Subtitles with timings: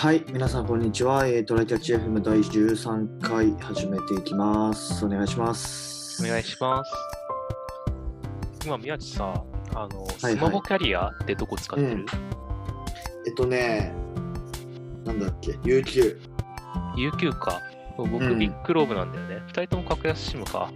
[0.00, 1.26] はい、皆さんこんにちは。
[1.26, 5.04] えー、トライキャッチ FM 第13回始めていきます。
[5.04, 6.24] お願いします。
[6.24, 6.90] お願いします。
[8.64, 9.44] 今、宮地さ、
[9.74, 12.06] あの、はいスマホキャリアってどこ使ってる、うん
[13.26, 13.92] えっとね、
[15.04, 16.18] なんだっけ、UQ。
[16.96, 17.60] ?UQ か。
[17.98, 19.42] 僕、うんビッグローブなんだよね。
[19.48, 20.72] 二人とも格安 SIM か。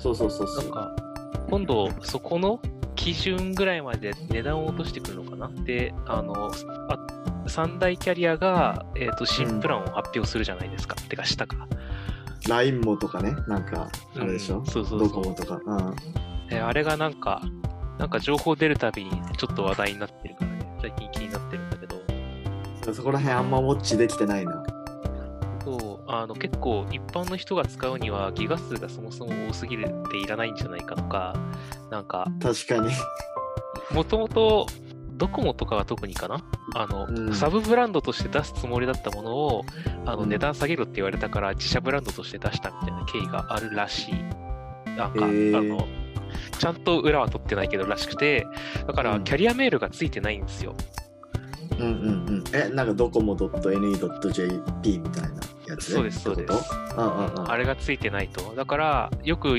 [0.00, 0.64] そうそうそうそう。
[0.64, 0.96] なんか、
[1.48, 2.60] 今度、そこの
[2.96, 6.50] 基準ぐらいまで値段を落としてくるのかなで、あの、
[6.88, 7.15] あ
[7.48, 10.96] 三大キャリアが、えっ、と、新プランを発表するじゃないですか。
[10.96, 11.68] てか、したか。
[12.48, 15.60] LINE もとかね、なんか、あれでしょ、うんそうそうドコモとか。
[15.64, 15.94] うん。
[16.50, 17.42] えあれがなんか、
[17.98, 24.64] なんか情報出るたびにちょっと話題になってるからね、最近気になってるんだけど、そこら辺あんまウォッチできてないな。
[25.64, 31.34] そうあの結構一般の人が使うにはギガ数がそもそも多すぎるっていらないんじゃないかとか、
[31.90, 32.90] なんか、確かに。
[33.92, 34.66] もともと
[35.16, 36.44] ドコモとかは特にかな？
[36.74, 39.64] あの、うんサブブランドとして出すつもりだったものを
[40.04, 44.14] あのうん値段下げろって言われたから自社ブランドとして出したみたいな経緯があるらしい。
[44.96, 45.86] なんか、へーあの、
[46.58, 48.46] ちゃんと裏は取ってないけどらしくて、
[48.86, 50.74] だからうんキャリアメールがついてないんですよ。
[51.78, 51.88] うんうん
[52.28, 52.44] うん。
[52.54, 55.28] え、なんかドコモ .ne.jp みたいな
[55.68, 55.92] やつ？
[55.92, 56.52] そうです、そうです。
[56.96, 58.54] あれがついてないと。
[58.54, 59.58] だから、よく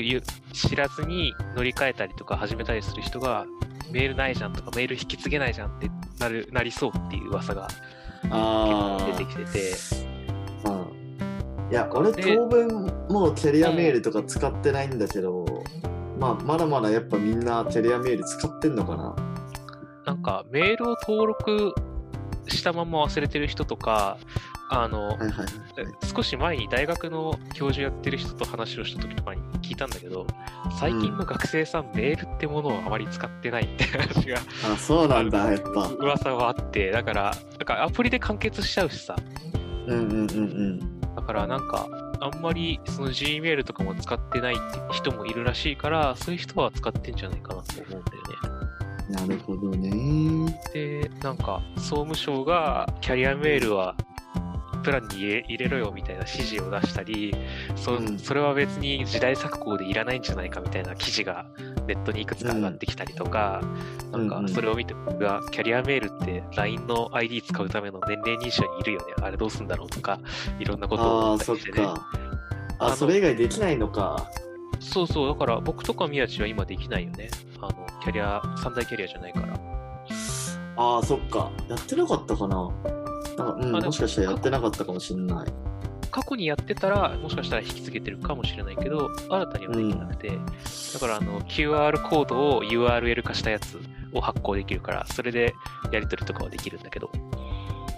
[0.52, 3.46] 知らずに乗り換えたりとか始めたりする人が、
[3.90, 7.68] メールないじゃんとか、メール引き継げないじゃんってなるなりそうっていう噂が
[9.06, 9.72] 出てきてて、
[10.64, 10.98] うん
[11.70, 12.68] いや、俺で当分
[13.10, 15.44] もうキャリアメールとか使ってないんだけど、
[16.18, 19.14] まあ、まだまだやっぱみんなキャリアメール使ってんのかな。
[20.06, 21.74] なんか、メールを登録
[22.48, 24.16] したまま忘れてる人とか、
[24.70, 25.46] あの、はいはいはい。
[26.14, 30.26] 少し前に大学の教授やってる人と話をした時とかに聞いたんだけど、
[30.78, 34.38] 最近の学生さん、メールってものをあまり使ってないって話が
[34.72, 35.88] あ、そうなんだ、 やっぱ。
[35.98, 39.16] 噂はあって、だから、なんかアプリで完結しちゃうしさ、
[39.86, 41.00] うんうんうんうん。
[41.16, 41.88] だからなんか、
[42.20, 44.56] あんまりその Gmail とかも使ってない
[44.90, 48.28] 人もいるらしいから、そういう人は使ってんじゃないかなと思うんだよ
[49.08, 49.88] なるほどね。
[49.90, 50.60] ね。
[50.74, 53.94] で、なんか、総務省がキャリアメールは
[54.82, 55.16] プランに
[55.48, 57.34] 入れろよみたいな指示を出したり、
[57.76, 61.46] そうんそれは別に時代錯誤でいらないんじゃないかみたいな記事が
[61.86, 63.60] ネットにいくつか上がってきたりとか、
[64.12, 70.18] うんなんかそれを見て僕がキャリアメールって LINE の ID 使うための年齢認証にいるよね、あれどうすんだろうとか、
[70.58, 71.84] いろんなことをああ、思ったりしてね。
[71.84, 72.08] そっか。
[72.78, 74.30] あ、それ以外できないのか。
[74.80, 77.28] そうそう、だから僕とか宮地は今できないよね。
[77.60, 79.54] あの、キャリア、三大キャリアじゃないから。
[80.76, 81.50] ああ、そっか。
[81.68, 82.70] やってなかったかな。
[83.38, 85.46] なんか、うん、ももしかしたらやってなかったかもしれない。
[86.10, 93.78] 過去にやってたら、もしかしたら引き継げてるかもしれないけど、新たにはできなくて、だからあの、QR コードを URL 化したやつ
[94.12, 95.54] を発行できるから、それで
[95.92, 97.10] やり取りとかはできるんだけど、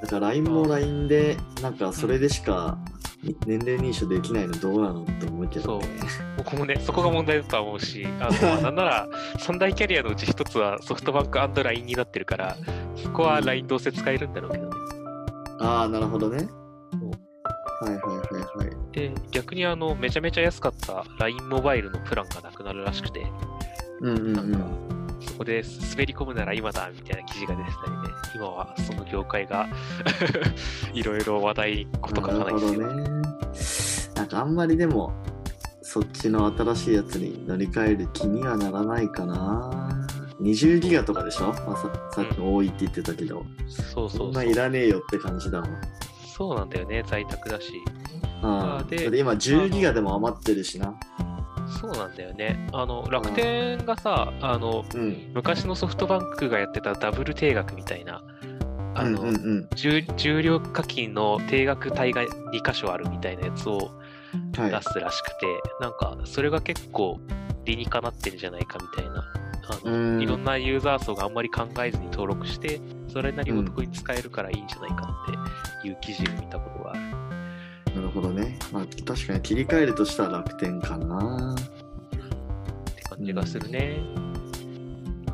[0.02, 2.78] だから LINE も LINE で、なんかそれでしか
[3.46, 5.86] 年齢認証できないのどうなのって思うけどね。
[6.38, 9.08] 僕もね、そこが問題だとは思うし、あの、ま あなんなら、
[9.38, 12.56] 三大キャリアのうち一つはソフトバンク &LINE になってるから、
[12.96, 14.99] そこは LINE どうせ使えるんだろうけどね。
[15.60, 16.48] ああ、なるほどね。
[17.80, 18.92] はいはいはいはい。
[18.92, 23.26] で、逆にあの、めちゃめちゃ安かった LINE モバイルのプランがなくなるらしくて、
[24.00, 24.90] うんうんなんん。
[25.20, 29.68] そこで滑り込むなら今だみたいな記事が出てたりね、今はその業界が
[30.92, 32.86] いろいろ話題こと書かないですよ。
[32.86, 33.20] なるほどね。
[34.14, 35.12] なんかあんまりでも、
[35.82, 40.06] そっちの新しいやつに乗り換える気にはならないかな。
[40.40, 44.16] 20ギガとかでしょ、まあ、ささっきも多いって言ってたけど、そうそうそ。
[44.18, 45.70] そんないうらねえよって感じだもん。
[46.36, 47.72] そうなんだよね、在宅だし。
[48.42, 50.94] ああ、で今10ギガでも余ってるしな。
[51.80, 52.68] そうなんだよね。
[52.72, 55.30] あの、楽天がさ、あの、うん。
[55.34, 58.22] 昔のソフトバンクがやってたダブル定額みたいな、
[58.94, 59.68] あの、うんうんうん。
[59.76, 62.28] 重重量課金の定額帯が2
[62.64, 63.92] 箇所あるみたいなやつを
[64.56, 64.70] はい。
[64.70, 65.34] 出すらしくて、
[65.80, 67.20] なんか、それが結構
[67.64, 69.24] 理にかなってるんじゃないかみたいな。
[69.68, 75.26] あのうんいろんなユーザー層があんまり考えずに登録して、それなりお得に使えるからいいんじゃないか
[75.78, 77.00] っていう記事を見たことがある。
[77.94, 78.58] なるほどね。
[78.72, 81.54] まあ確かに切り替えるとしたら楽天かな。
[81.54, 84.00] って感じがするね。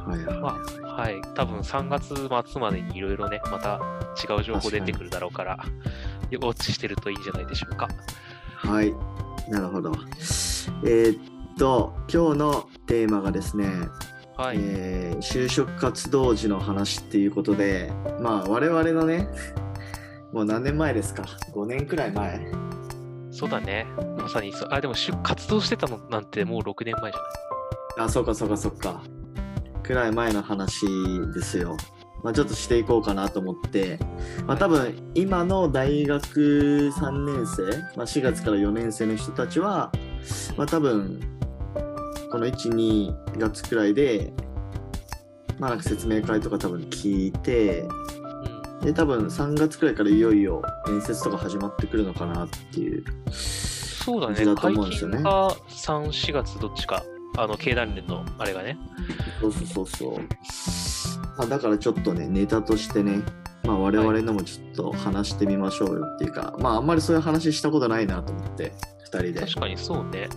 [0.07, 0.39] はいはい。
[0.41, 1.21] まあ、はい。
[1.35, 2.15] 多分3月
[2.51, 3.81] 末までにいろいろね、また
[4.33, 5.59] 違う情報出てくるだろうから、
[6.31, 7.89] ウォッチしてるといいんじゃないでしょうか。
[8.55, 8.95] はい。
[9.51, 9.93] なるほど。
[10.85, 13.69] えーっと、今日のテーマがですね、
[14.37, 14.57] はい。
[14.61, 17.91] えー就職活動時の話っていうことで、
[18.21, 19.29] まあ我々のね、
[20.33, 21.23] もう何年前ですか
[21.55, 22.47] ?5 年くらい前
[23.31, 23.87] そうだね。
[24.19, 24.69] まさにそう。
[24.73, 27.21] あ、でも活動してたのなんてもう6年前じゃ
[28.01, 28.07] ない？
[28.07, 29.03] あ、そうかそうかそうか。
[29.83, 30.85] くらい前の話
[31.35, 31.77] ですよ。
[32.23, 33.99] まあ、ちょっとしていこうかなと思って、
[34.47, 37.63] まあ、多分今の大学3年生、
[37.97, 39.93] まあ、4月から4年生の人たちは、
[40.57, 41.21] まあ、多分
[42.31, 44.33] この12月くらいで、
[45.59, 48.07] まあ、なんか説明会とか多分聞いてうん
[48.81, 53.05] で多分3月くらいからいよいよ面接とか始まってくるのかなっていう。
[53.31, 54.45] そうだね。
[54.45, 55.17] だと解思うんですよね。
[55.17, 57.03] 禁が3、4月どっちか、
[57.37, 58.79] あの経団連のあれがね。
[59.41, 60.19] そうそうそうそう、
[61.37, 63.23] まあ、だからちょっとねネタとしてね
[63.65, 68.73] まあ我々のもちょっと話してみましょうよっていうか、まああんまりそういう話したことないなと思って
[69.05, 69.41] 2人で。
[69.41, 70.29] 確かにそうね。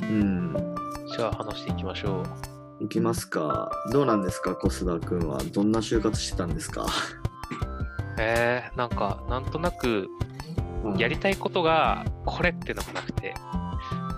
[0.00, 0.71] うん
[1.16, 2.22] じゃあ話していきましょ
[2.80, 2.84] う。
[2.84, 3.70] いきますか。
[3.92, 5.38] どうなんですか小須田君は。
[5.52, 6.86] どんな就活してたんですか？
[8.18, 10.08] えー、なんか、なんとなく、
[10.96, 13.34] やりたいことがこれってのがなくて、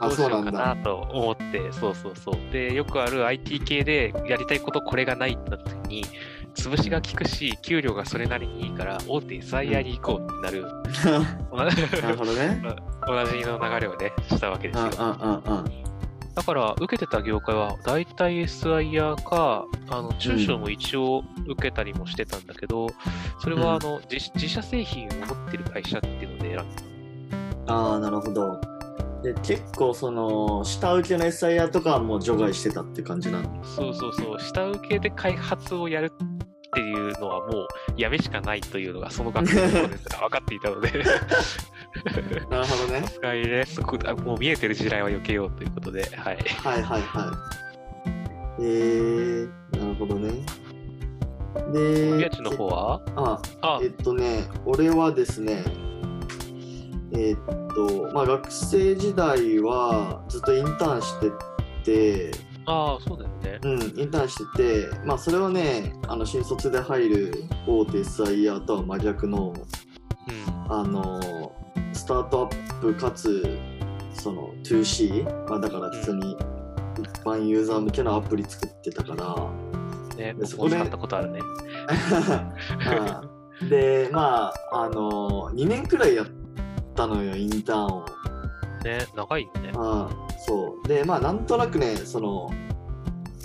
[0.00, 2.52] どあうしようかなと思って、そうそうそう。
[2.52, 6.04] で、よくある IT 系でやりたいことこれがないってなった時に、
[6.54, 10.64] 潰しが効くし、給料がそれなりにいいから、大手 SIR に行こうってなる、
[12.02, 12.62] なるほどね。
[13.06, 14.90] 同じの流れをね、したわけですよ。
[14.98, 15.16] あ。
[15.20, 15.64] あああ
[16.34, 22.88] だから、受けてた業界は、大体 SIR か、あの、中小も一応受けたりもしてたんだけど、
[23.40, 26.76] それは、あの、自自社製品を持ってる会社っていうので選ん
[27.66, 27.74] だ。
[27.74, 28.60] ああなるほど。
[29.22, 37.66] で結構その下請けの SIR とかはもう除外してたって感じなのそうそうそう、下請けで開発をやるっていうのはもう
[37.96, 40.92] やめしかないというのがその学生の頃ですが分かっていたので、
[42.50, 46.36] なるほどねさすがにね、そこあもう見えてる地雷は避けようということで、はい。
[46.36, 47.32] はいはいは
[48.58, 48.60] い。
[48.60, 50.44] えー、なるほどね。
[51.72, 53.00] で、宮地の方は？
[53.16, 55.64] あ、あえっとね、俺はですね、
[57.12, 57.36] えっ
[57.74, 61.30] と、まあ学生時代はずっとインターンして
[61.84, 62.30] て、
[62.66, 63.60] ああ、そうだよね。
[63.62, 70.72] うん、インターンしてて、まあそれはね、あの新卒で入る大手 SIR とは真逆の、うん。
[70.72, 71.52] あの
[71.92, 73.58] スタートアップかつ
[74.12, 76.36] その 2C、まあ、だから普通に
[76.98, 81.40] 一般ユーザー向けのアプリ作ってたから、ね、でそこで使ったことあるね。
[82.86, 86.26] あ あでまああの2年くらいやっ
[86.94, 88.04] たのよインターンを。
[88.84, 89.72] ね、長いよね。
[89.76, 92.50] ああそうでまあなんとなくねその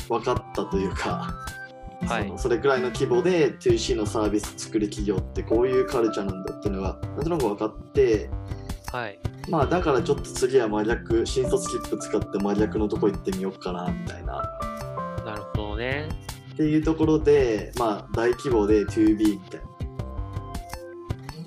[0.09, 1.33] 分かったというか、
[2.07, 2.23] はい。
[2.23, 8.29] そのそれくらいの規模で 2C のサービス作る企業ってこういうカルチャーなんだっていうのがなんとなく分かって
[8.91, 9.19] はい。
[9.49, 14.43] まあだからちょっと次は真逆新卒切符使って真逆のとこ行ってみようかなみたいな。
[15.25, 16.09] なるほどね。
[16.53, 19.67] っていうところでまあ大規模で 2B みたいな。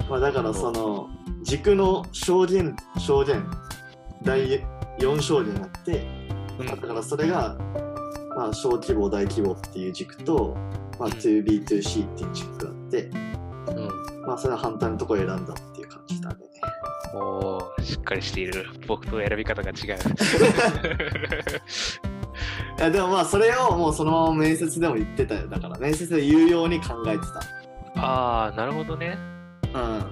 [0.09, 1.09] まあだからその
[1.43, 3.45] 軸の証言証言
[4.23, 4.65] 第
[4.99, 6.07] 4証言があって、
[6.65, 7.57] だからそれが
[8.37, 10.57] まあ小規模大規模っていう軸と、
[10.99, 13.11] まあ、うん 2B2C っていう軸があって
[13.69, 14.23] うん。
[14.27, 16.37] まあそれは反対のとこを選んだっていう感じだね
[17.15, 18.67] おーしっかりしている。
[18.87, 19.77] 僕と選び方が違う。
[22.79, 27.25] いやでもまあそれをもうそのまま面接でも言ってたよだから面接で言うように考えて
[27.97, 29.19] ああ、なるほどね。
[29.73, 30.03] たうん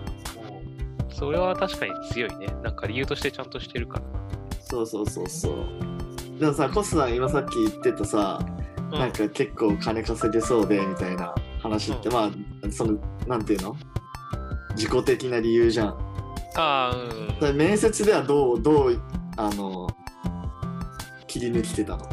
[1.11, 2.47] それは確かに強いね。
[2.63, 4.11] なんか理由としてちゃんとしてるからな。
[4.61, 5.55] そうそうそうそう
[6.41, 8.41] でもさコスさん今さっき言ってたさ、
[8.91, 8.99] うん。
[8.99, 12.15] なんか結構金稼げそうでみたいな話って、うん。
[12.15, 12.31] まあ
[12.73, 13.77] そのなんていうの？
[14.75, 15.89] 自己的な理由じゃん。
[16.57, 17.57] ああ、うん。
[17.57, 19.03] 面接ではどうどう
[19.37, 19.87] あの
[21.27, 22.09] 切り抜きてたの？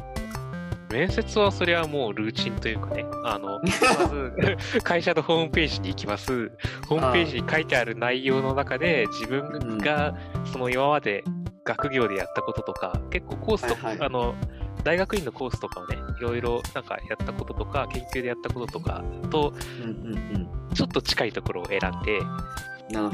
[0.91, 6.49] 面接はそれはもうルーチンというかね、あの、まず 会社のホームページに行きます。
[6.87, 11.25] ホームページに書いてある内容の中で自分がその今まで
[11.67, 14.07] 学業でやったこととか、結構コースとか、はいはい。
[14.07, 14.35] あの、
[14.83, 22.21] 大学院のコースとかをね、いろいろなんかやったこととか、研究でやったこととかと、うんうんちょっと近いところを選んで、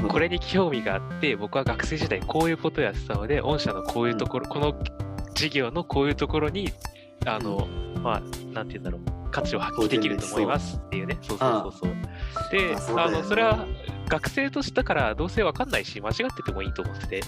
[0.08, 4.74] これに興味があって、僕は学生時代こういうことをやってたので、御社のこういうところ、この
[5.34, 6.70] 事業のこういうところに、
[7.24, 7.66] あの、
[8.02, 8.20] まあ、
[8.52, 11.16] なんて言うんだろう、価値を発揮できると思いますっていうね。
[11.22, 12.52] そうそうそうそう。
[12.52, 13.66] で、あそあの、それは
[14.08, 17.20] 学生としてだからどうせわかんないし、間違っててもいいと思ってて、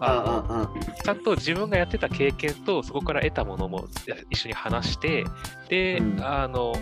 [0.00, 3.86] あの、ちゃんと自分がやってた経験とそこから得たものも
[4.30, 5.24] 一緒に話して、
[5.68, 6.24] で、うん。
[6.24, 6.74] あの、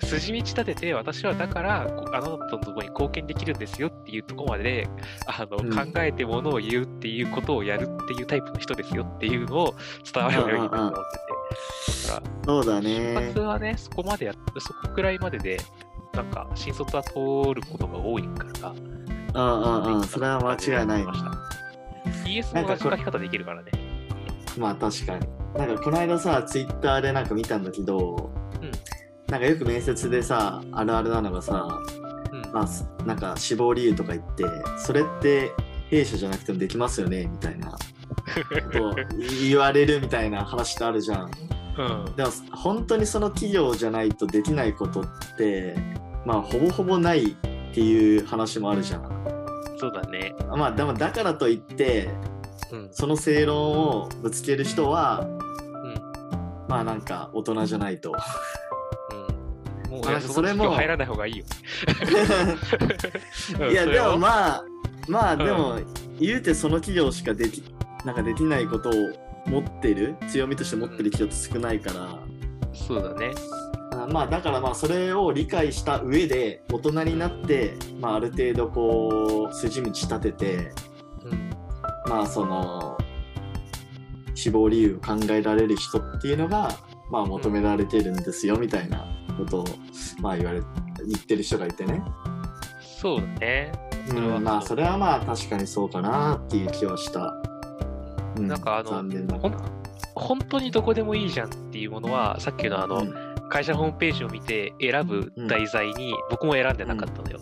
[0.00, 4.88] 筋道立てて、私はだから、こあなたのところに貢献できるんですよっていうところまで、
[5.26, 5.70] あの、うん。
[5.70, 9.74] 考えてものを言うっていうことをやるっていうタイプの人ですよっていうのを
[10.12, 11.30] 伝わればいいなと思ってて。
[12.08, 15.58] だから、そうだ就ね活はね、そこまでやっそこくらいまでで、
[16.14, 18.74] なんか、新卒は通ることが多いから、
[19.34, 20.04] うんうんうん。
[20.04, 21.04] それは間違いない。
[21.04, 21.60] ました
[22.26, 23.70] ES も同じ書き方できるからね。
[24.58, 25.26] まあ確かに。
[25.54, 28.70] なんかこの間さツイッターでなんか見たんだけど、うん。
[29.28, 31.80] なんかよく面接でさあるあるなのがさ、
[32.32, 32.52] うん。
[32.52, 34.44] まあ、すなんか死亡理由とか言って
[34.78, 35.52] それって
[35.88, 37.70] 弊社じゃなくてもできますよねみたいな。
[37.70, 37.76] こ
[38.72, 38.94] とを
[39.42, 41.30] 言われるみたいな話ってあるじゃん。
[41.78, 42.16] うん。
[42.16, 45.04] でも本当にその企業じゃないとできないことっ
[45.36, 45.76] て
[46.24, 47.36] まあほぼほぼないっ
[47.72, 49.20] ていう話もあるじゃん。
[49.78, 50.34] そうだね。
[50.48, 52.10] まあでもだからといって
[52.72, 52.88] うん。
[52.92, 55.94] その正論をぶつける人はうん。
[56.68, 58.14] まあなんか大人じゃないと。
[59.86, 59.90] うん。
[59.90, 61.44] もう、まあなんかそそれも入らない方がいいよ。
[63.70, 64.64] いやでもあ、まあ
[65.08, 65.78] まあんでも
[66.18, 67.62] 言うてその企業しかでき
[68.04, 68.92] なんかできないことを
[69.46, 72.18] 持ってる強みとして持ってる企業って少ないから。
[72.72, 73.32] そうだね。
[74.04, 80.72] あまあだからまあそれを理解した上で大人になって、まあ、ある程度こう筋道立てて
[81.24, 81.50] うん。
[82.06, 82.98] まあその
[84.34, 86.70] 死亡理由を考えられる人っていうのが
[87.10, 89.64] まあ求められてるんですよみたいなことを
[90.20, 90.60] まあ言われ
[91.06, 92.02] 言ってる人がいてね、
[92.82, 93.72] そうだね。
[94.10, 97.34] うれはん、まあそれはまあ確かにそうかなっていう気はした、
[98.36, 99.56] うなんかあの残念ながら
[100.14, 107.38] 本当にどこでもいいじゃんっていうものは、さっきのあの、うん会社ホームページを見て選ぶ題材に僕も選んでなかったのよ。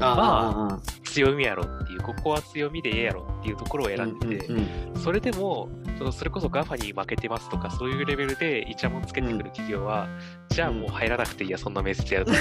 [0.00, 10.08] ああまああ強みやろっていう、ここは強みでええやろっていうところを選んでて、うんうんそれでも、そのそれこそ GAFA に負けてますとか、そういうレベルでイチャモンつけてくる企業は、
[10.48, 12.32] じゃあもう入らなくていいや、そんな面接やると。
[12.32, 12.36] うん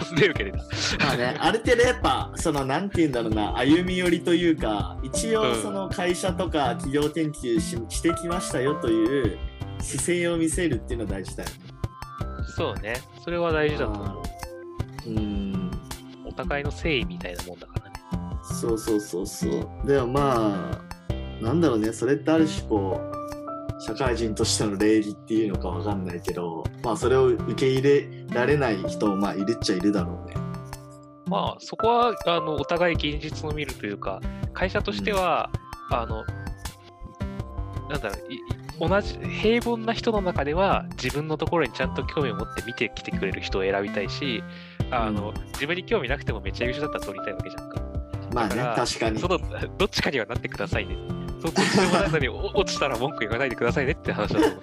[0.00, 0.58] 尋ねるけれど。
[0.58, 9.38] まあね、ある程度やっぱそのなんて言うんだろうな歩み寄りというか一うん応その会社とか企業研究ししてきましたよという
[9.80, 11.56] 姿勢を見せるっていうのは大事だよね。
[12.56, 12.94] そうね。
[13.22, 14.22] それは大事だと思
[15.06, 15.10] う。
[15.10, 15.70] うん
[16.26, 17.92] お互いの誠意みたいなもんだからね。
[18.42, 19.86] そうそうそうそう。
[19.86, 30.34] でもまあなんだろうねそれってある種こう社会人としての礼儀っていうのかわかんないけどまあそれを受け入れられない人もまあいるっちゃいるだろうね。
[31.26, 34.20] まあ、そこは、あの、お互い現実を見るというか、
[34.52, 35.50] 会社としては、
[35.90, 36.22] あの、
[37.88, 38.38] なんだろう、い
[38.80, 44.42] 同じ、平凡な人の中では、自分のところにちゃんと興味を持って見てきてくれる人を選びたいし、
[44.90, 47.82] あの、自分に興味なくてもめっちゃ優秀だったら取りたいわけじゃんか。
[48.32, 49.28] まあね確かにそ。
[49.28, 49.38] の、
[49.78, 50.96] どっちかにはなってくださいね。
[51.40, 54.60] そうどっちでもないのに、お落ちたら文句言わないでくださいねって話だと思う。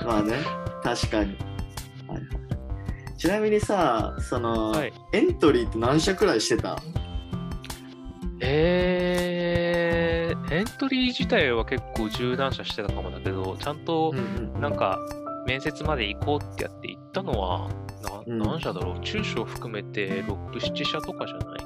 [0.06, 0.36] まあね
[0.82, 1.36] 確かに。
[2.08, 2.42] はいはい
[3.22, 6.76] ちなみにさその、はいエントリーって何社くらいしてた？
[8.40, 9.01] えー、
[10.52, 14.12] エントリー自体は結構柔軟者してたかもだけど、ちゃんと、
[14.60, 14.98] なんか、
[15.46, 17.68] 面接まで行こうってやって行ったのは、
[18.02, 18.38] なうん。
[18.38, 19.00] 何社だろう？
[19.00, 21.58] 中小含めて6、7社とかじゃない？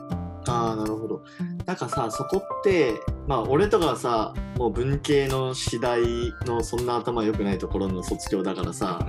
[0.49, 1.25] ああなるほど。
[1.66, 2.95] なんかさそこって
[3.26, 6.00] まあ俺とかはさもう文系の次第
[6.47, 9.00] のそんな頭良くないところの卒業だからさ、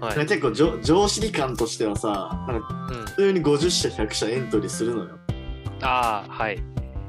[0.00, 0.18] はい。
[0.26, 5.18] 結構上常識感としてはさなんかうん、普通に50社100社エントリーするのよ。
[5.82, 6.62] ああ、はい。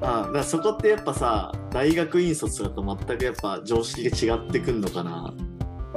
[0.04, 5.34] ああだそこってやっぱさ大学院卒だと全くやっぱ常識が違ってくんのかな？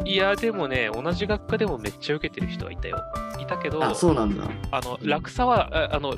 [0.04, 3.02] いや、でもね、同じ学科でもめっちゃ受けてる人はいたよ。
[3.40, 4.44] いたけど、あそうなんだ。
[4.70, 6.14] あの楽さはああの、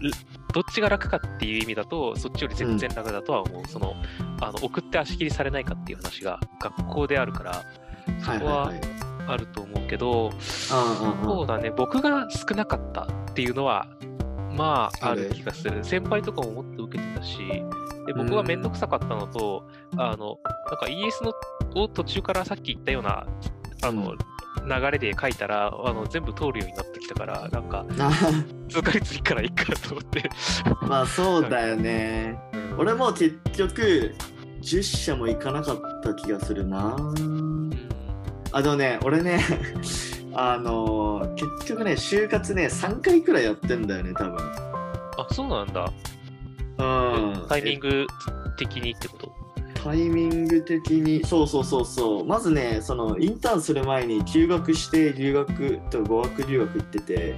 [0.52, 3.68] どっちが楽かっていう意味だと、そっちより全然楽だとは思う。
[3.68, 3.94] その
[4.40, 7.64] あの送って足切りされないかっていう話が学校であるから、
[8.20, 8.72] そこは
[9.28, 13.86] あると思うけど、そうだね、僕が少なかったっていうのは、
[14.58, 15.84] まあ、ある気がする。
[15.84, 17.38] 先輩とかももっと受けてたし、
[18.06, 18.62] で僕はめん。
[18.62, 19.64] どくさかったのと、
[19.96, 20.38] あの、
[20.68, 23.26] なんか ES のを途中からさっき言ったような、
[23.82, 24.14] あの、
[24.66, 28.10] 流れで書いたら、あの、全部通るようになってきたから、なんか、あ
[28.68, 30.28] 通過率いいからいいかと思って。
[30.82, 32.36] まあそうだよね。
[32.52, 32.78] うん。
[32.80, 34.14] 俺も結局
[34.60, 36.96] 10社も行かなかった気がするな。
[36.96, 37.70] うん。
[38.50, 39.40] あでもね俺ね
[40.34, 44.36] あのー結局ね就活ね3回くらいやってんだよね多分。
[45.18, 45.92] あ、そうなんだ。
[46.78, 46.82] う
[47.44, 47.46] ん。
[47.48, 48.06] タイミング
[48.58, 49.32] 的にってこと？
[49.74, 52.24] タイミング的にそうそうそうそう。
[52.24, 57.36] まずねそのインターンする前に休学して留学と語学留学行ってて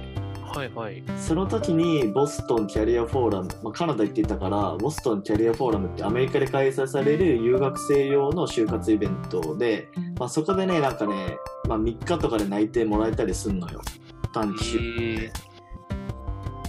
[0.53, 1.01] はいはい。
[1.17, 9.87] その時にボストンキャリアフォーラム、まあ、カナダ行ってたからボストンキャリアフォーラムってアメリカで開催される留学生用の就活イベントで、
[10.19, 11.37] まあ、そこでねなんかね、
[11.69, 13.81] まあ、3日とかで内定もらえたりすんのよ
[14.33, 15.31] 短期就へ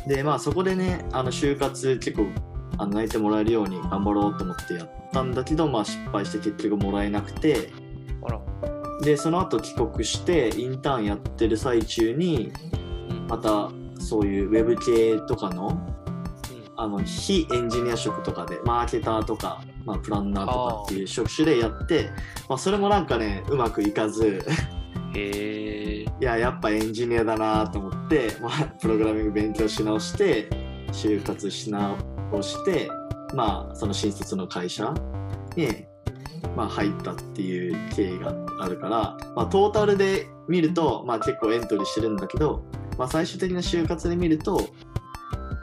[0.07, 2.27] でまあそこでねあの就活結構
[2.79, 7.71] あの内定もらえるように頑張ろうと思ってやったんだけど、まあ、失敗して結局もらえなくて。
[9.03, 12.82] でその後帰国してインターンやってる最中にうん
[13.33, 15.77] またそういうウェブ系とかのうん。
[16.77, 22.11] あの非エンジニア職とかでマーケターとか、まあ、プランナーとかっていう職種でやって
[22.47, 24.45] まあ、それもなんかねうまくいかず。
[25.15, 26.03] へえ。
[26.03, 30.49] いや、やっぱエンジニアだなと思って、まあ、プログラミング勉強し直して、
[30.93, 31.97] 就活し直
[32.43, 32.91] して、
[33.35, 34.93] まあ、その新卒の会社
[35.57, 35.87] に、
[36.55, 42.65] まあ、入ったっていう経緯があるから、まあ、トータルで見ると、まあ、結構エントリーしてるんだけど、
[42.99, 44.69] まあ、最終的な就活で見ると、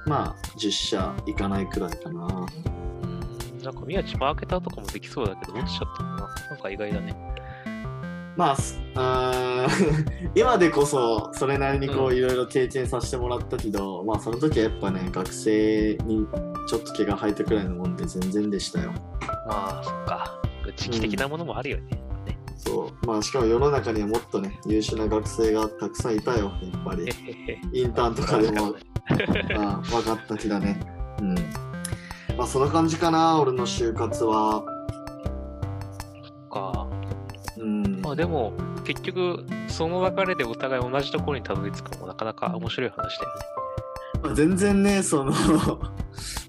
[0.06, 2.26] まあ、10社いかないくらいかな。
[3.04, 6.50] うんなんか宮地マーケターとかもできそうだけど、落ちちゃったのかな。
[6.52, 7.16] なんか意外だね。
[8.38, 16.26] まあ、すあー 今でこそそれなりにこううんいろいろ経験させてもらったけど、まあその時はやっぱね学生に
[16.68, 18.94] ちょっと毛が生えたくらいのもんで全然でしたよ
[19.46, 20.40] まあ、そっか。
[20.78, 21.84] 時期的なものもあるよね。
[21.92, 22.09] ね
[22.60, 23.06] そう。
[23.06, 27.10] まあしかも世の中にはもっとね優秀な学生がたくさんいたよやっぱり。
[27.74, 28.76] インターンとかでも。
[29.58, 30.80] あ分かった気だね。
[31.20, 31.36] うん。
[32.38, 34.64] まあそんな感じかな俺の就活は。
[36.50, 36.88] か。
[37.58, 38.02] うん。
[38.02, 38.54] まあでも、
[38.86, 43.42] 結局、その流れでお互い同じところにたどり着くのもなかなか面白い話だよね。
[44.24, 45.32] まあ全然ねその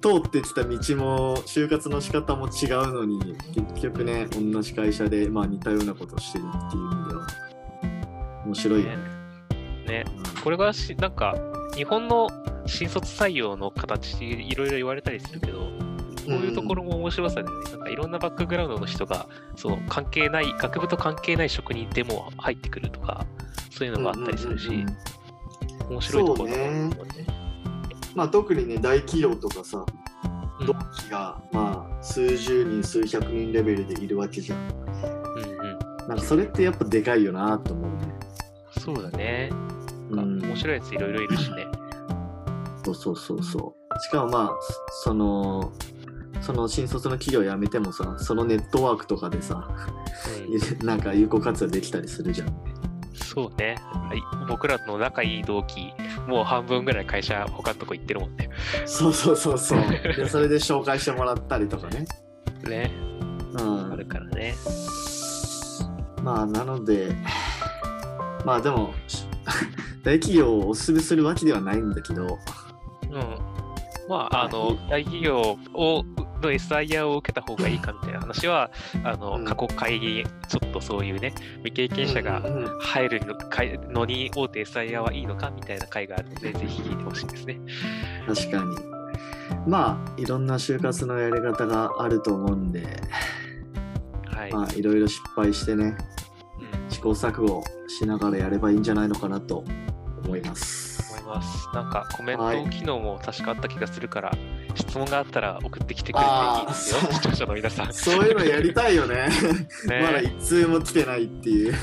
[0.01, 7.27] 通ってきた道も就活の仕方も違うのに結局ね同じ会社で、まあ、似たようなことをしてるっていう意味では
[8.47, 9.21] 面白いよね。
[9.87, 10.05] ね。
[10.43, 11.37] これがし、なんか、
[11.77, 12.29] 日本の
[12.67, 15.67] 新卒採用の形、いろいろ言われたりするけど、こ
[16.27, 23.27] ういうところも面白さでね、なんかいろんなバックグラウンドの人が、その関係ない、学部と関係ない職人でも入ってくるとか、
[23.71, 24.97] そういうのがあったりするし、うんうんうんうん
[25.91, 27.50] 面白いところだと思うね。
[28.15, 29.85] まあ、特にね大企業とかさ
[30.61, 34.59] うん同期が、まあ、数十人数百人レベルでいるわけじゃん。
[34.59, 36.09] うんうん。
[36.09, 38.15] なんかそれってやっぱでかいよなと思うね。
[38.79, 39.51] そうだね。
[40.11, 41.67] うん面白いやついろいろいるしね。
[42.85, 44.01] そうそうそうそう。
[44.01, 44.51] しかもまあ
[45.03, 45.73] その
[46.41, 49.69] その新卒の企業辞めてもさそのネットワークとかでさ
[50.81, 52.70] うん なんか有効活用できたりするじゃん。
[53.33, 53.77] そうね。
[53.93, 55.93] はい僕らの仲いい同期、
[56.27, 58.51] もう半分ぐらい会社他のとこ行ってるもんね。
[58.87, 59.81] そうそうそうそう。
[60.17, 62.07] でそれで紹介してもらったりとかね。
[62.69, 62.91] ね。
[63.53, 64.57] うんあるからね。
[66.25, 67.15] まあなので
[68.45, 69.25] まあでもし
[70.03, 72.37] 大企業をおすすめするわけではないんだけど
[73.11, 73.61] うん。
[74.09, 76.05] まあ、あの、大企業を、
[76.41, 78.71] の SIR を受けた方がいいかみたいな話は、
[79.05, 79.45] あの、うん。
[79.45, 82.43] 過去会議、ちょっとそういうね、未経験者が
[82.81, 87.61] 入るののに大手 SIR はいいのかみたいな会があるので、ぜひ聞いてほしいですね。
[88.27, 89.01] 確かに。
[89.67, 92.87] まあいろんな就活のやり方があると思うんで
[94.27, 94.53] はい。
[94.53, 95.97] まあいろいろ失敗してね
[96.59, 96.91] うん。
[96.91, 99.65] 試行錯誤しながらやればいいんじゃないのかなと
[100.25, 100.90] 思います
[101.31, 101.69] ます。
[101.73, 104.33] なんかコメンはいト機能も確かあった気がするから、
[104.75, 107.13] 質問があったら送ってきてくれていいですよ。
[107.13, 107.93] 視聴者の皆さん。
[107.93, 109.29] そういうのやりたいよね。
[109.87, 110.03] ね。
[110.03, 111.75] まだ一通も来てないっていう。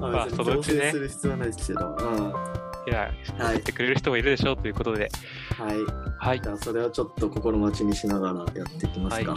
[0.00, 0.90] ま まあそのうちね。
[0.90, 2.50] する必要はないですけど、うん、は
[2.86, 2.90] い。
[2.90, 5.08] や、送ってくれる人もいるでしょうということで、
[5.72, 5.76] い。
[6.18, 6.40] はい。
[6.40, 9.34] じゃあそれをちょっと心待ちにしながらやっていきますか。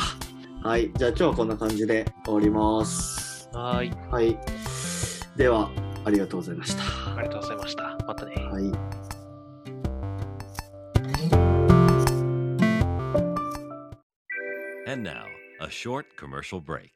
[0.63, 3.49] はい、じゃあ今日はこんな感じで終わります。
[3.53, 3.91] はーい。
[4.11, 4.37] はい。
[5.37, 5.69] では
[6.07, 6.83] ありがとうございました
[7.17, 7.97] ありがとうございました。
[8.07, 8.35] またね。
[8.35, 8.63] はい。
[14.89, 15.25] And now,
[15.59, 16.91] a short commercial break.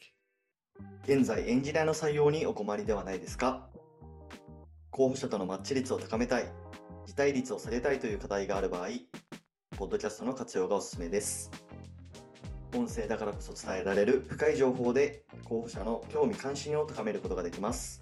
[1.03, 3.67] 現在エンジニアの採用にお困りではないですか？
[4.91, 6.45] 候補者とのマッチ率を高めたい、
[7.05, 8.87] 辞退率を下げたいという課題がある場合、
[9.75, 11.51] ポッドキャストの活用がおすすめです。
[12.73, 18.01] 音声だからこそ伝えられる深い情報で候補者の興味関心を高めることができます。